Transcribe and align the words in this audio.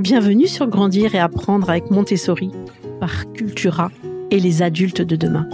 Bienvenue 0.00 0.46
sur 0.46 0.66
Grandir 0.66 1.14
et 1.14 1.18
apprendre 1.18 1.68
avec 1.68 1.90
Montessori 1.90 2.50
par 3.00 3.30
Cultura 3.34 3.90
et 4.30 4.40
les 4.40 4.62
adultes 4.62 5.02
de 5.02 5.14
demain. 5.14 5.46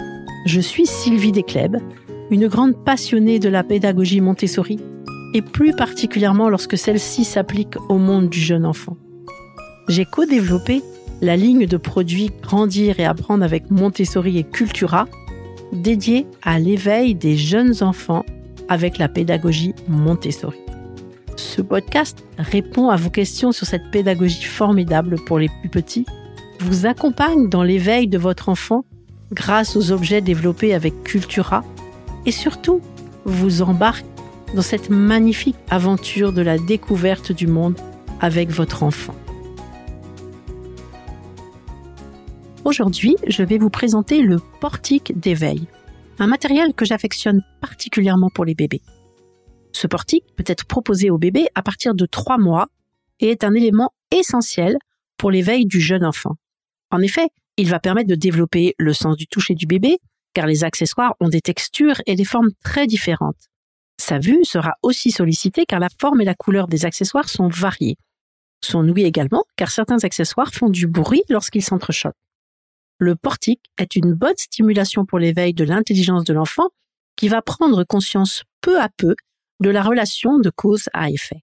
Je 0.47 0.61
suis 0.61 0.87
Sylvie 0.87 1.33
Descleb, 1.33 1.79
une 2.31 2.47
grande 2.47 2.77
passionnée 2.85 3.41
de 3.41 3.49
la 3.49 3.65
pédagogie 3.65 4.21
Montessori 4.21 4.79
et 5.35 5.43
plus 5.43 5.75
particulièrement 5.75 6.49
lorsque 6.49 6.79
celle-ci 6.79 7.25
s'applique 7.25 7.75
au 7.89 7.99
monde 7.99 8.29
du 8.29 8.39
jeune 8.39 8.65
enfant. 8.65 8.97
J'ai 9.89 10.05
co-développé 10.05 10.81
la 11.23 11.37
ligne 11.37 11.67
de 11.67 11.77
produits 11.77 12.31
Grandir 12.41 13.01
et 13.01 13.05
apprendre 13.05 13.43
avec 13.43 13.69
Montessori 13.73 14.39
et 14.39 14.45
Cultura 14.45 15.09
dédiée 15.73 16.25
à 16.43 16.61
l'éveil 16.61 17.17
des 17.17 17.37
jeunes 17.37 17.83
enfants 17.83 18.25
avec 18.69 18.99
la 18.99 19.09
pédagogie 19.09 19.75
Montessori. 19.89 20.66
Ce 21.37 21.61
podcast 21.61 22.25
répond 22.39 22.89
à 22.89 22.97
vos 22.97 23.11
questions 23.11 23.53
sur 23.53 23.67
cette 23.67 23.91
pédagogie 23.91 24.45
formidable 24.45 25.17
pour 25.27 25.39
les 25.39 25.51
plus 25.61 25.69
petits, 25.69 26.07
vous 26.61 26.87
accompagne 26.87 27.51
dans 27.51 27.63
l'éveil 27.63 28.09
de 28.09 28.17
votre 28.17 28.49
enfant 28.49 28.85
grâce 29.33 29.77
aux 29.77 29.93
objets 29.93 30.23
développés 30.23 30.73
avec 30.73 31.03
Cultura 31.05 31.63
et 32.25 32.33
surtout 32.33 32.81
vous 33.25 33.61
embarque 33.61 34.07
dans 34.55 34.63
cette 34.63 34.89
magnifique 34.89 35.57
aventure 35.69 36.33
de 36.33 36.41
la 36.41 36.57
découverte 36.57 37.33
du 37.33 37.47
monde 37.47 37.77
avec 38.21 38.51
votre 38.51 38.83
enfant. 38.83 39.15
Aujourd'hui, 42.65 43.17
je 43.29 43.43
vais 43.43 43.59
vous 43.59 43.71
présenter 43.71 44.23
le 44.23 44.39
portique 44.61 45.19
d'éveil, 45.19 45.69
un 46.19 46.27
matériel 46.27 46.73
que 46.75 46.85
j'affectionne 46.85 47.43
particulièrement 47.61 48.31
pour 48.35 48.45
les 48.45 48.55
bébés. 48.55 48.81
Ce 49.77 49.87
portique 49.87 50.25
peut 50.37 50.45
être 50.47 50.65
proposé 50.65 51.11
au 51.11 51.19
bébé 51.19 51.49
à 51.55 51.63
partir 51.63 51.95
de 51.95 52.07
trois 52.07 52.39
mois 52.39 52.69
et 53.21 53.29
est 53.29 53.45
un 53.45 53.53
élément 53.53 53.93
essentiel 54.11 54.79
pour 55.19 55.31
l'éveil 55.31 55.67
du 55.67 55.83
jeune 55.83 56.03
enfant. 56.03 56.37
En 56.91 57.03
effet, 57.03 57.29
il 57.59 57.69
va 57.69 57.79
permettre 57.79 58.09
de 58.09 58.15
développer 58.15 58.75
le 58.79 58.95
sens 58.95 59.19
du 59.19 59.27
toucher 59.27 59.55
du 59.55 59.67
bébé, 59.67 59.99
car 60.33 60.47
les 60.47 60.65
accessoires 60.65 61.15
ont 61.21 61.29
des 61.29 61.43
textures 61.43 62.01
et 62.07 62.15
des 62.15 62.25
formes 62.25 62.53
très 62.65 62.87
différentes. 62.87 63.51
Sa 64.01 64.19
vue 64.19 64.45
sera 64.45 64.77
aussi 64.81 65.11
sollicitée 65.11 65.67
car 65.67 65.79
la 65.79 65.91
forme 66.01 66.23
et 66.23 66.25
la 66.25 66.35
couleur 66.35 66.69
des 66.69 66.87
accessoires 66.87 67.29
sont 67.29 67.49
variées. 67.49 67.99
Son 68.65 68.89
ouïe 68.89 69.05
également, 69.05 69.45
car 69.57 69.71
certains 69.71 70.05
accessoires 70.05 70.55
font 70.55 70.71
du 70.71 70.87
bruit 70.87 71.25
lorsqu'ils 71.29 71.63
s'entrechoquent. 71.63 72.17
Le 72.99 73.15
portique 73.15 73.71
est 73.77 73.95
une 73.95 74.15
bonne 74.15 74.39
stimulation 74.39 75.05
pour 75.05 75.19
l'éveil 75.19 75.53
de 75.53 75.65
l'intelligence 75.65 76.25
de 76.25 76.33
l'enfant 76.33 76.71
qui 77.15 77.29
va 77.29 77.43
prendre 77.43 77.85
conscience 77.85 78.43
peu 78.63 78.81
à 78.81 78.89
peu 78.89 79.15
de 79.61 79.71
la 79.71 79.83
relation 79.83 80.39
de 80.39 80.51
cause 80.51 80.89
à 80.93 81.11
effet. 81.11 81.43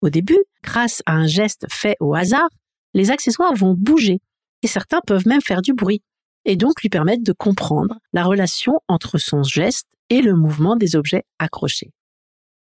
Au 0.00 0.10
début, 0.10 0.38
grâce 0.62 1.02
à 1.06 1.12
un 1.12 1.26
geste 1.26 1.66
fait 1.70 1.96
au 2.00 2.14
hasard, 2.14 2.48
les 2.94 3.10
accessoires 3.10 3.54
vont 3.54 3.74
bouger 3.74 4.20
et 4.62 4.66
certains 4.66 5.00
peuvent 5.06 5.26
même 5.26 5.40
faire 5.40 5.62
du 5.62 5.72
bruit 5.72 6.02
et 6.44 6.56
donc 6.56 6.82
lui 6.82 6.88
permettre 6.88 7.22
de 7.22 7.32
comprendre 7.32 7.98
la 8.12 8.24
relation 8.24 8.80
entre 8.88 9.18
son 9.18 9.42
geste 9.42 9.88
et 10.10 10.20
le 10.20 10.34
mouvement 10.34 10.76
des 10.76 10.96
objets 10.96 11.24
accrochés. 11.38 11.90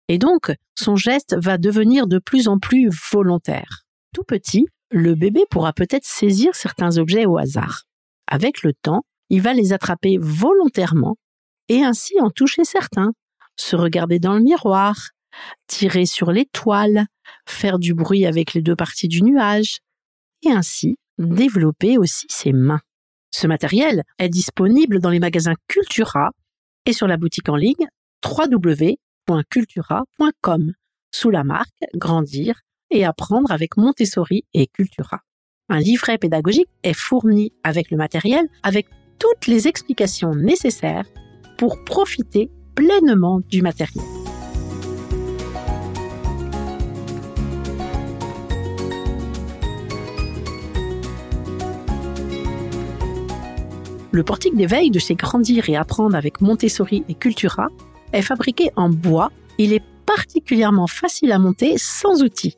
Et 0.09 0.19
donc, 0.19 0.53
son 0.75 0.97
geste 0.97 1.37
va 1.39 1.59
devenir 1.59 2.07
de 2.07 2.19
plus 2.19 2.49
en 2.49 2.59
plus 2.59 2.89
volontaire. 3.13 3.83
Tout 4.15 4.25
petit, 4.25 4.67
le 4.91 5.15
bébé 5.15 5.45
pourra 5.51 5.73
peut-être 5.73 6.07
saisir 6.07 6.55
certains 6.55 6.97
objets 6.97 7.27
au 7.27 7.37
hasard. 7.37 7.83
Avec 8.27 8.63
le 8.63 8.73
temps, 8.73 9.05
il 9.29 9.43
va 9.43 9.53
les 9.53 9.73
attraper 9.73 10.17
volontairement 10.19 11.17
et 11.69 11.85
ainsi 11.85 12.19
en 12.21 12.31
toucher 12.31 12.65
certains, 12.65 13.13
se 13.59 13.77
regarder 13.77 14.19
dans 14.19 14.35
le 14.35 14.41
miroir, 14.41 15.11
tirer 15.67 16.07
sur 16.07 16.33
les 16.33 16.47
toiles, 16.47 17.05
faire 17.47 17.79
du 17.79 17.93
bruit 17.95 18.25
avec 18.25 18.55
les 18.55 18.63
deux 18.63 18.77
parties 18.77 19.09
du 19.09 19.23
nuage, 19.23 19.81
et 20.43 20.51
ainsi 20.51 20.97
développer 21.19 21.99
aussi 21.99 22.27
ses 22.31 22.53
mains. 22.53 22.81
Ce 23.31 23.47
matériel 23.47 24.05
est 24.19 24.31
disponible 24.31 25.01
dans 25.01 25.11
les 25.11 25.19
magasins 25.19 25.57
Cultura 25.67 26.31
et 26.87 26.95
sur 26.95 27.07
la 27.07 27.19
boutique 27.19 27.49
en 27.49 27.57
ligne 27.57 27.89
www.cultura.com 28.25 30.73
sous 31.11 31.31
la 31.31 31.43
marque 31.45 31.85
Grandir 31.95 32.61
et 32.91 33.05
apprendre 33.05 33.51
avec 33.51 33.77
Montessori 33.77 34.45
et 34.55 34.67
Cultura. 34.67 35.21
Un 35.69 35.81
livret 35.81 36.17
pédagogique 36.17 36.71
est 36.83 36.95
fourni 36.95 37.53
avec 37.63 37.91
le 37.91 37.99
matériel 37.99 38.49
avec 38.63 38.87
toutes 39.19 39.47
les 39.47 39.69
explications 39.69 40.35
nécessaires 40.35 41.05
pour 41.59 41.85
profiter 41.85 42.51
pleinement 42.79 43.41
du 43.51 43.61
matériel. 43.61 44.05
Le 54.13 54.23
portique 54.23 54.55
d'éveil 54.55 54.93
de 54.93 55.01
chez 55.01 55.17
Grandir 55.17 55.69
et 55.69 55.77
Apprendre 55.77 56.15
avec 56.15 56.41
Montessori 56.41 57.03
et 57.09 57.15
Cultura 57.15 57.67
est 58.13 58.23
fabriqué 58.23 58.71
en 58.77 58.89
bois. 58.89 59.33
Il 59.59 59.73
est 59.73 59.83
particulièrement 60.07 60.87
facile 60.87 61.33
à 61.33 61.41
monter 61.41 61.75
sans 61.79 62.23
outils. 62.23 62.57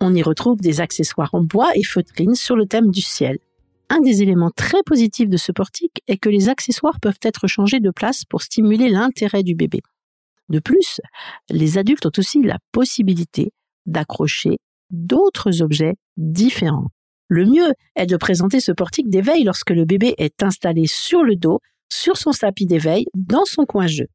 On 0.00 0.14
y 0.14 0.22
retrouve 0.22 0.60
des 0.60 0.80
accessoires 0.80 1.30
en 1.32 1.42
bois 1.42 1.70
et 1.74 1.82
feutrines 1.82 2.36
sur 2.36 2.54
le 2.54 2.66
thème 2.66 2.92
du 2.92 3.00
ciel. 3.00 3.38
Un 3.88 4.00
des 4.00 4.22
éléments 4.22 4.50
très 4.50 4.82
positifs 4.84 5.28
de 5.28 5.36
ce 5.36 5.52
portique 5.52 6.02
est 6.08 6.16
que 6.16 6.28
les 6.28 6.48
accessoires 6.48 6.98
peuvent 7.00 7.20
être 7.22 7.46
changés 7.46 7.80
de 7.80 7.90
place 7.90 8.24
pour 8.24 8.42
stimuler 8.42 8.88
l'intérêt 8.88 9.42
du 9.42 9.54
bébé. 9.54 9.80
De 10.48 10.58
plus, 10.58 11.00
les 11.50 11.78
adultes 11.78 12.06
ont 12.06 12.18
aussi 12.18 12.42
la 12.42 12.58
possibilité 12.72 13.52
d'accrocher 13.86 14.58
d'autres 14.90 15.62
objets 15.62 15.94
différents. 16.16 16.88
Le 17.28 17.44
mieux 17.44 17.72
est 17.96 18.06
de 18.06 18.16
présenter 18.16 18.60
ce 18.60 18.72
portique 18.72 19.10
d'éveil 19.10 19.44
lorsque 19.44 19.70
le 19.70 19.84
bébé 19.84 20.14
est 20.18 20.42
installé 20.42 20.86
sur 20.86 21.22
le 21.22 21.36
dos, 21.36 21.60
sur 21.88 22.16
son 22.16 22.30
tapis 22.30 22.66
d'éveil, 22.66 23.06
dans 23.14 23.44
son 23.44 23.64
coin 23.64 23.86
jeu. 23.86 24.06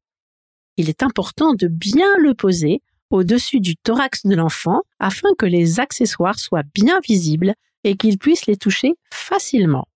Il 0.76 0.88
est 0.88 1.02
important 1.02 1.52
de 1.54 1.68
bien 1.68 2.08
le 2.18 2.34
poser 2.34 2.80
au-dessus 3.10 3.60
du 3.60 3.76
thorax 3.76 4.24
de 4.24 4.34
l'enfant 4.34 4.80
afin 4.98 5.28
que 5.38 5.44
les 5.44 5.80
accessoires 5.80 6.38
soient 6.38 6.62
bien 6.74 6.98
visibles 7.06 7.54
et 7.84 7.96
qu'il 7.96 8.18
puisse 8.18 8.46
les 8.46 8.56
toucher 8.56 8.94
facilement. 9.12 9.86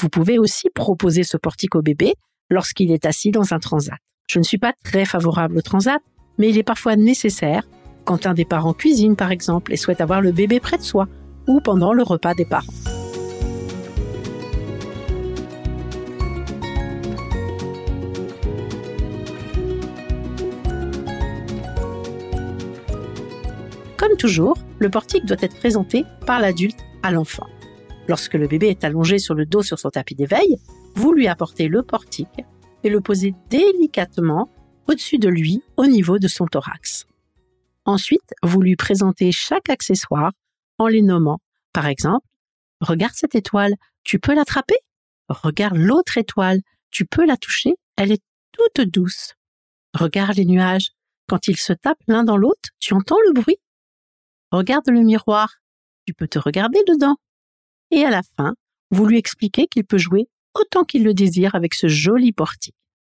Vous 0.00 0.08
pouvez 0.08 0.38
aussi 0.38 0.68
proposer 0.70 1.24
ce 1.24 1.36
portique 1.36 1.74
au 1.74 1.82
bébé 1.82 2.14
lorsqu'il 2.50 2.92
est 2.92 3.06
assis 3.06 3.30
dans 3.30 3.52
un 3.52 3.58
transat. 3.58 3.98
Je 4.28 4.38
ne 4.38 4.44
suis 4.44 4.58
pas 4.58 4.74
très 4.84 5.04
favorable 5.04 5.58
au 5.58 5.62
transat, 5.62 6.00
mais 6.38 6.50
il 6.50 6.58
est 6.58 6.62
parfois 6.62 6.96
nécessaire 6.96 7.62
quand 8.04 8.26
un 8.26 8.34
des 8.34 8.44
parents 8.44 8.74
cuisine 8.74 9.16
par 9.16 9.32
exemple 9.32 9.72
et 9.72 9.76
souhaite 9.76 10.00
avoir 10.00 10.20
le 10.20 10.32
bébé 10.32 10.60
près 10.60 10.78
de 10.78 10.82
soi 10.82 11.08
ou 11.46 11.60
pendant 11.60 11.92
le 11.92 12.02
repas 12.02 12.34
des 12.34 12.44
parents. 12.44 12.72
Comme 23.96 24.16
toujours, 24.16 24.56
le 24.78 24.88
portique 24.90 25.26
doit 25.26 25.36
être 25.40 25.58
présenté 25.58 26.04
par 26.24 26.38
l'adulte 26.38 26.78
à 27.02 27.10
l'enfant. 27.10 27.46
Lorsque 28.08 28.34
le 28.34 28.48
bébé 28.48 28.68
est 28.68 28.84
allongé 28.84 29.18
sur 29.18 29.34
le 29.34 29.46
dos 29.46 29.62
sur 29.62 29.78
son 29.78 29.90
tapis 29.90 30.14
d'éveil, 30.14 30.56
vous 30.94 31.12
lui 31.12 31.28
apportez 31.28 31.68
le 31.68 31.82
portique 31.82 32.44
et 32.82 32.88
le 32.88 33.00
posez 33.00 33.34
délicatement 33.50 34.48
au-dessus 34.86 35.18
de 35.18 35.28
lui 35.28 35.62
au 35.76 35.86
niveau 35.86 36.18
de 36.18 36.28
son 36.28 36.46
thorax. 36.46 37.06
Ensuite, 37.84 38.34
vous 38.42 38.60
lui 38.60 38.76
présentez 38.76 39.32
chaque 39.32 39.68
accessoire 39.68 40.32
en 40.78 40.86
les 40.86 41.02
nommant. 41.02 41.38
Par 41.72 41.86
exemple, 41.86 42.26
regarde 42.80 43.14
cette 43.14 43.34
étoile, 43.34 43.74
tu 44.04 44.18
peux 44.18 44.34
l'attraper 44.34 44.76
Regarde 45.28 45.76
l'autre 45.76 46.16
étoile, 46.16 46.60
tu 46.90 47.04
peux 47.04 47.26
la 47.26 47.36
toucher, 47.36 47.74
elle 47.96 48.12
est 48.12 48.22
toute 48.52 48.86
douce. 48.88 49.34
Regarde 49.94 50.36
les 50.36 50.46
nuages, 50.46 50.92
quand 51.28 51.48
ils 51.48 51.58
se 51.58 51.74
tapent 51.74 52.02
l'un 52.06 52.24
dans 52.24 52.38
l'autre, 52.38 52.70
tu 52.78 52.94
entends 52.94 53.18
le 53.26 53.34
bruit 53.34 53.58
Regarde 54.50 54.88
le 54.88 55.02
miroir, 55.02 55.57
tu 56.08 56.14
peux 56.14 56.26
te 56.26 56.38
regarder 56.38 56.78
dedans. 56.88 57.16
Et 57.90 58.02
à 58.02 58.08
la 58.08 58.22
fin, 58.22 58.54
vous 58.90 59.04
lui 59.04 59.18
expliquez 59.18 59.66
qu'il 59.66 59.84
peut 59.84 59.98
jouer 59.98 60.26
autant 60.54 60.84
qu'il 60.84 61.04
le 61.04 61.12
désire 61.12 61.54
avec 61.54 61.74
ce 61.74 61.86
joli 61.86 62.32
portique. 62.32 62.74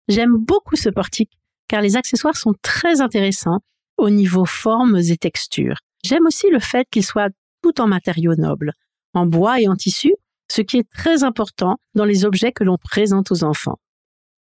J'aime 0.09 0.37
beaucoup 0.37 0.75
ce 0.75 0.89
portique 0.89 1.39
car 1.69 1.83
les 1.83 1.97
accessoires 1.97 2.37
sont 2.37 2.55
très 2.63 3.01
intéressants 3.01 3.61
au 3.97 4.11
niveau 4.11 4.45
formes 4.45 4.97
et 4.97 5.17
textures. 5.17 5.77
J'aime 6.03 6.27
aussi 6.27 6.51
le 6.51 6.59
fait 6.59 6.89
qu'il 6.91 7.07
soit 7.07 7.31
tout 7.63 7.81
en 7.81 7.87
matériaux 7.87 8.35
nobles, 8.35 8.73
en 9.15 9.25
bois 9.25 9.61
et 9.61 9.69
en 9.69 9.77
tissu, 9.77 10.13
ce 10.51 10.61
qui 10.61 10.79
est 10.79 10.91
très 10.91 11.23
important 11.23 11.77
dans 11.95 12.05
les 12.05 12.25
objets 12.25 12.51
que 12.51 12.65
l'on 12.65 12.77
présente 12.77 13.31
aux 13.31 13.45
enfants. 13.45 13.79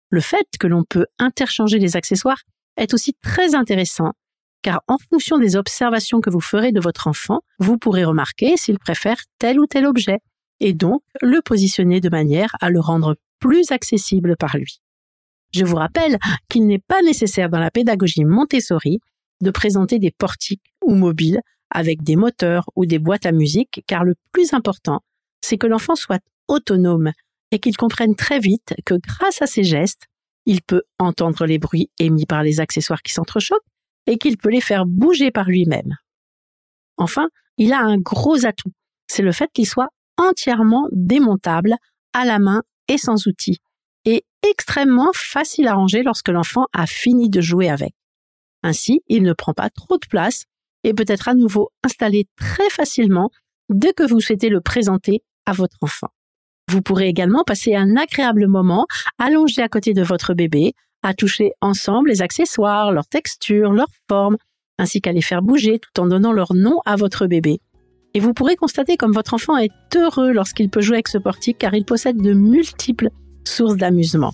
Le 0.09 0.19
fait 0.19 0.47
que 0.59 0.65
l'on 0.65 0.83
peut 0.83 1.05
interchanger 1.19 1.77
les 1.77 1.95
accessoires 1.95 2.41
est 2.75 2.95
aussi 2.95 3.13
très 3.21 3.53
intéressant 3.53 4.13
car 4.62 4.81
en 4.88 4.98
fonction 5.10 5.38
des 5.38 5.56
observations 5.56 6.22
que 6.22 6.30
vous 6.30 6.42
ferez 6.42 6.72
de 6.72 6.80
votre 6.80 7.08
enfant, 7.08 7.42
vous 7.60 7.78
pourrez 7.78 8.06
remarquer 8.06 8.58
s'il 8.58 8.80
préfère 8.80 9.18
tel 9.40 9.60
ou 9.60 9.66
tel 9.66 9.86
objet, 9.86 10.19
et 10.60 10.74
donc 10.74 11.02
le 11.22 11.42
positionner 11.42 12.00
de 12.00 12.10
manière 12.10 12.56
à 12.62 12.69
le 12.69 12.80
rendre 12.80 13.16
plus 13.40 13.72
accessible 13.72 14.36
par 14.38 14.58
lui. 14.58 14.80
Je 15.54 15.66
vous 15.66 15.75
rappelle 15.75 16.18
qu'il 16.50 16.68
n'est 16.68 16.80
pas 16.80 17.02
nécessaire 17.02 17.50
dans 17.50 17.60
la 17.60 17.72
pédagogie 17.72 18.24
Montessori 18.24 19.00
de 19.42 19.52
présenter 19.52 20.00
des 20.00 20.12
portiques 20.12 20.74
ou 20.86 20.96
mobiles 20.96 21.42
avec 21.72 22.04
des 22.04 22.16
moteurs 22.16 22.69
ou 22.75 22.86
des 22.86 23.00
boîtes 23.00 23.25
à 23.25 23.31
musique, 23.31 23.84
car 23.88 24.04
le 24.04 24.16
plus 24.31 24.54
important, 24.54 25.02
c'est 25.42 25.58
que 25.58 25.68
l'enfant 25.68 25.96
soit 25.96 26.22
autonome 26.48 27.12
et 27.52 27.60
qu'il 27.60 27.75
comprenne 27.75 28.16
très 28.16 28.40
vite 28.40 28.74
que 28.86 28.94
grâce 28.94 29.42
à 29.42 29.48
ses 29.48 29.63
gestes, 29.63 30.06
il 30.46 30.62
peut 30.62 30.84
entendre 31.00 31.46
les 31.46 31.60
bruits 31.60 31.90
émis 32.00 32.25
par 32.25 32.44
les 32.44 32.60
accessoires 32.60 33.02
qui 33.02 33.13
s'entrechoquent 33.13 33.60
et 34.12 34.18
qu'il 34.18 34.38
peut 34.38 34.50
les 34.50 34.62
faire 34.62 34.86
bouger 34.86 35.31
par 35.31 35.46
lui-même. 35.46 35.96
Enfin, 36.98 37.30
il 37.58 37.72
a 37.72 37.80
un 37.80 37.98
gros 37.98 38.46
atout, 38.46 38.72
c'est 39.08 39.24
le 39.24 39.31
fait 39.31 39.50
qu'il 39.54 39.66
soit 39.66 39.88
entièrement 40.18 40.88
démontable, 40.92 41.75
à 42.13 42.25
la 42.25 42.38
main 42.38 42.62
et 42.90 42.98
sans 42.98 43.25
outils, 43.28 43.60
et 44.04 44.25
extrêmement 44.48 45.12
facile 45.13 45.68
à 45.68 45.75
ranger 45.75 46.04
lorsque 46.04 46.28
l'enfant 46.28 46.66
a 46.74 46.86
fini 46.88 47.30
de 47.30 47.40
jouer 47.40 47.69
avec. 47.69 47.94
Ainsi, 48.63 49.02
il 49.08 49.24
ne 49.24 49.31
prend 49.31 49.54
pas 49.54 49.69
trop 49.69 49.98
de 49.98 50.08
place 50.08 50.44
et 50.84 50.94
peut 50.94 51.06
être 51.08 51.30
à 51.30 51.34
nouveau 51.34 51.69
installé 51.84 52.28
très 52.36 52.69
facilement 52.69 53.30
dès 53.69 53.94
que 53.94 54.04
vous 54.04 54.19
souhaitez 54.19 54.50
le 54.50 54.60
présenter 54.60 55.24
à 55.46 55.54
votre 55.54 55.78
enfant. 55.80 56.10
Vous 56.68 56.81
pourrez 56.81 57.08
également 57.08 57.44
passer 57.46 57.75
un 57.75 57.96
agréable 57.96 58.48
moment 58.48 58.88
allongé 59.18 59.62
à 59.62 59.69
côté 59.69 59.94
de 59.94 60.04
votre 60.04 60.34
bébé, 60.34 60.74
à 61.03 61.13
toucher 61.13 61.53
ensemble 61.62 62.09
les 62.09 62.21
accessoires, 62.21 62.92
leur 62.92 63.07
texture, 63.07 63.71
leur 63.71 63.88
forme, 64.07 64.38
ainsi 64.77 65.01
qu'à 65.01 65.12
les 65.12 65.21
faire 65.21 65.42
bouger 65.42 65.80
tout 65.80 66.01
en 66.01 66.07
donnant 66.07 66.31
leur 66.31 66.53
nom 66.53 66.80
à 66.86 66.95
votre 66.95 67.27
bébé. 67.27 67.59
Et 68.13 68.19
vous 68.19 68.33
pourrez 68.33 68.56
constater 68.56 68.98
comme 68.98 69.13
votre 69.13 69.33
enfant 69.33 69.57
est 69.57 69.71
heureux 69.95 70.31
lorsqu'il 70.31 70.69
peut 70.69 70.81
jouer 70.81 70.98
avec 70.98 71.07
ce 71.07 71.18
portique 71.18 71.57
car 71.57 71.74
il 71.74 71.86
possède 71.86 72.18
de 72.18 72.33
multiples 72.33 73.09
sources 73.45 73.77
d'amusement. 73.77 74.33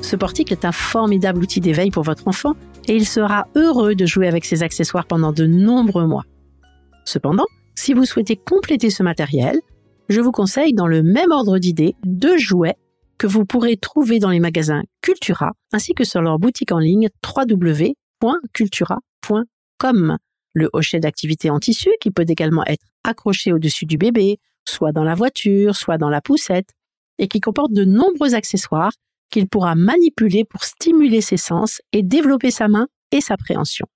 Ce 0.00 0.16
portique 0.16 0.52
est 0.52 0.66
un 0.66 0.72
formidable 0.72 1.42
outil 1.42 1.60
d'éveil 1.60 1.90
pour 1.90 2.02
votre 2.02 2.28
enfant 2.28 2.54
et 2.86 2.94
il 2.94 3.06
sera 3.06 3.46
heureux 3.56 3.94
de 3.94 4.04
jouer 4.04 4.28
avec 4.28 4.44
ses 4.44 4.62
accessoires 4.62 5.06
pendant 5.06 5.32
de 5.32 5.46
nombreux 5.46 6.06
mois. 6.06 6.24
Cependant, 7.04 7.46
si 7.74 7.94
vous 7.94 8.04
souhaitez 8.04 8.36
compléter 8.36 8.90
ce 8.90 9.02
matériel, 9.02 9.58
je 10.08 10.20
vous 10.20 10.32
conseille 10.32 10.74
dans 10.74 10.86
le 10.86 11.02
même 11.02 11.30
ordre 11.30 11.58
d'idées 11.58 11.94
deux 12.04 12.36
jouets 12.36 12.76
que 13.18 13.26
vous 13.26 13.44
pourrez 13.44 13.76
trouver 13.76 14.18
dans 14.18 14.30
les 14.30 14.40
magasins 14.40 14.82
Cultura 15.00 15.52
ainsi 15.72 15.94
que 15.94 16.04
sur 16.04 16.22
leur 16.22 16.38
boutique 16.38 16.72
en 16.72 16.78
ligne 16.78 17.08
www.cultura.com. 17.24 20.16
Le 20.54 20.68
hochet 20.72 21.00
d'activité 21.00 21.50
en 21.50 21.58
tissu 21.58 21.90
qui 22.00 22.10
peut 22.10 22.24
également 22.28 22.64
être 22.66 22.84
accroché 23.04 23.52
au-dessus 23.52 23.86
du 23.86 23.96
bébé, 23.96 24.38
soit 24.68 24.92
dans 24.92 25.04
la 25.04 25.14
voiture, 25.14 25.76
soit 25.76 25.98
dans 25.98 26.10
la 26.10 26.20
poussette, 26.20 26.70
et 27.18 27.28
qui 27.28 27.40
comporte 27.40 27.72
de 27.72 27.84
nombreux 27.84 28.34
accessoires 28.34 28.92
qu'il 29.30 29.48
pourra 29.48 29.74
manipuler 29.74 30.44
pour 30.44 30.64
stimuler 30.64 31.20
ses 31.20 31.38
sens 31.38 31.80
et 31.92 32.02
développer 32.02 32.50
sa 32.50 32.68
main 32.68 32.88
et 33.12 33.20
sa 33.20 33.36
préhension. 33.36 33.86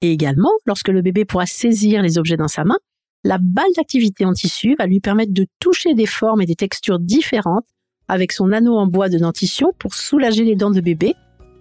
Et 0.00 0.12
également, 0.12 0.52
lorsque 0.64 0.88
le 0.88 1.02
bébé 1.02 1.24
pourra 1.24 1.46
saisir 1.46 2.02
les 2.02 2.18
objets 2.18 2.36
dans 2.36 2.46
sa 2.46 2.64
main, 2.64 2.78
la 3.24 3.38
balle 3.38 3.72
d'activité 3.76 4.24
en 4.24 4.32
tissu 4.32 4.76
va 4.78 4.86
lui 4.86 5.00
permettre 5.00 5.32
de 5.32 5.46
toucher 5.58 5.94
des 5.94 6.06
formes 6.06 6.40
et 6.40 6.46
des 6.46 6.54
textures 6.54 7.00
différentes 7.00 7.66
avec 8.06 8.32
son 8.32 8.52
anneau 8.52 8.76
en 8.76 8.86
bois 8.86 9.08
de 9.08 9.18
dentition 9.18 9.72
pour 9.78 9.94
soulager 9.94 10.44
les 10.44 10.54
dents 10.54 10.70
de 10.70 10.80
bébé, 10.80 11.14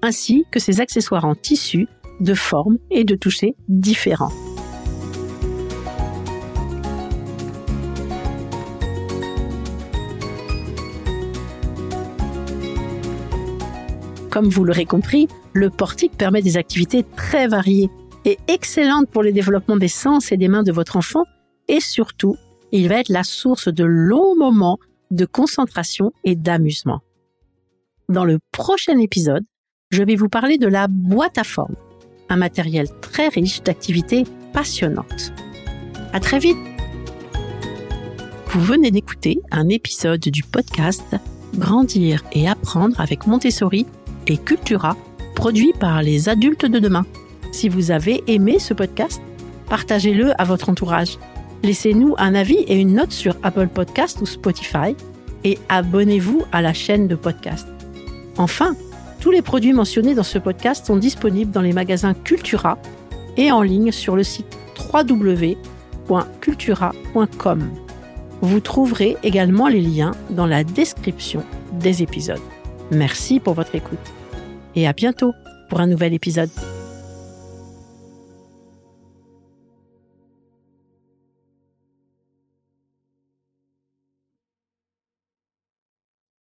ainsi 0.04 0.46
que 0.52 0.60
ses 0.60 0.82
accessoires 0.82 1.26
en 1.26 1.34
tissu 1.34 1.88
de 2.20 2.34
formes 2.36 2.78
et 2.92 3.04
de 3.04 3.16
toucher 3.16 3.56
différents. 3.68 4.32
Comme 14.30 14.50
vous 14.50 14.64
l'aurez 14.64 14.86
compris, 14.86 15.28
le 15.54 15.72
portique 15.72 16.16
permet 16.16 16.44
des 16.44 16.58
activités 16.58 17.04
très 17.16 17.48
variées 17.48 17.90
et 18.28 18.38
excellentes 18.50 19.10
pour 19.10 19.24
le 19.24 19.32
développement 19.32 19.78
des 19.78 19.88
sens 19.88 20.34
et 20.34 20.38
des 20.38 20.50
mains 20.50 20.64
de 20.64 20.74
votre 20.74 20.98
enfant 20.98 21.24
et 21.70 21.80
surtout, 21.80 22.36
il 22.74 22.90
va 22.90 23.00
être 23.00 23.10
la 23.10 23.24
source 23.24 23.70
de 23.70 23.86
longs 23.86 24.36
moments 24.36 24.80
de 25.12 25.26
concentration 25.26 26.12
et 26.26 26.36
d'amusement. 26.36 27.00
Dans 28.10 28.26
le 28.26 28.40
prochain 28.52 28.98
épisode, 29.00 29.46
je 29.92 30.04
vais 30.04 30.16
vous 30.16 30.28
parler 30.28 30.58
de 30.58 30.68
la 30.68 30.88
boîte 30.90 31.38
à 31.38 31.46
forme, 31.46 31.76
un 32.28 32.36
matériel 32.36 32.88
très 33.02 33.30
riche 33.30 33.64
d'activités 33.64 34.26
passionnantes. 34.52 35.32
À 36.12 36.20
très 36.20 36.40
vite! 36.40 36.58
Vous 38.50 38.60
venez 38.60 38.92
d'écouter 38.92 39.40
un 39.52 39.70
épisode 39.70 40.20
du 40.20 40.44
podcast 40.44 41.16
Grandir 41.56 42.24
et 42.34 42.50
apprendre 42.50 43.00
avec 43.00 43.26
Montessori 43.26 43.86
et 44.26 44.38
Cultura, 44.38 44.98
produit 45.34 45.72
par 45.80 46.02
les 46.02 46.28
adultes 46.28 46.66
de 46.66 46.80
demain. 46.80 47.06
Si 47.58 47.70
vous 47.70 47.90
avez 47.90 48.24
aimé 48.28 48.60
ce 48.60 48.76
podcast, 48.76 49.20
partagez-le 49.68 50.40
à 50.40 50.44
votre 50.44 50.70
entourage. 50.70 51.18
Laissez-nous 51.64 52.14
un 52.20 52.36
avis 52.36 52.60
et 52.68 52.80
une 52.80 52.94
note 52.94 53.12
sur 53.12 53.36
Apple 53.42 53.68
Podcast 53.68 54.22
ou 54.22 54.28
Spotify 54.28 54.96
et 55.44 55.58
abonnez-vous 55.68 56.44
à 56.52 56.62
la 56.62 56.76
chaîne 56.76 57.08
de 57.08 57.16
podcast. 57.16 57.68
Enfin, 58.38 58.76
tous 59.20 59.32
les 59.32 59.42
produits 59.42 59.74
mentionnés 59.74 60.14
dans 60.14 60.22
ce 60.22 60.38
podcast 60.38 60.86
sont 60.86 60.98
disponibles 60.98 61.50
dans 61.50 61.64
les 61.64 61.74
magasins 61.74 62.14
Cultura 62.14 62.78
et 63.38 63.52
en 63.52 63.64
ligne 63.64 63.92
sur 63.92 64.16
le 64.16 64.22
site 64.22 64.56
www.cultura.com. 64.94 67.70
Vous 68.42 68.60
trouverez 68.60 69.18
également 69.24 69.68
les 69.68 69.82
liens 69.82 70.12
dans 70.30 70.46
la 70.46 70.64
description 70.64 71.44
des 71.72 72.04
épisodes. 72.04 72.38
Merci 72.92 73.40
pour 73.40 73.56
votre 73.56 73.74
écoute 73.74 73.98
et 74.76 74.88
à 74.88 74.94
bientôt 74.94 75.34
pour 75.70 75.80
un 75.80 75.88
nouvel 75.88 76.14
épisode. 76.14 76.52